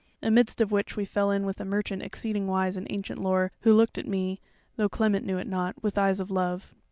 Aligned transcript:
Amidst 0.23 0.61
of 0.61 0.71
which 0.71 0.95
we 0.95 1.05
fell 1.05 1.29
in 1.29 1.45
with 1.45 1.59
a 1.59 1.63
merchant 1.63 2.01
exceeding 2.01 2.47
wise 2.47 2.75
in 2.75 2.87
ancient 2.89 3.19
lore, 3.21 3.51
who 3.61 3.71
looked 3.75 3.99
at 3.99 4.07
me 4.07 4.39
(though 4.77 4.89
Clement 4.89 5.27
knew 5.27 5.37
it 5.37 5.45
not) 5.45 5.75
with 5.83 5.95
eyes 5.95 6.19
of 6.19 6.31
love. 6.31 6.73